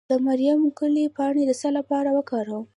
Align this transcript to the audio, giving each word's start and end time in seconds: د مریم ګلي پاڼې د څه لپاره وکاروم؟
د 0.09 0.11
مریم 0.25 0.59
ګلي 0.79 1.05
پاڼې 1.15 1.43
د 1.47 1.51
څه 1.61 1.69
لپاره 1.77 2.09
وکاروم؟ 2.17 2.65